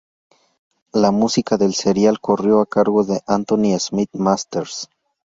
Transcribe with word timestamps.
La 0.93 1.11
música 1.11 1.57
del 1.57 1.75
serial 1.75 2.19
corrió 2.19 2.59
a 2.59 2.65
cargo 2.65 3.03
de 3.03 3.21
Anthony 3.27 3.77
Smith-Masters. 3.77 4.89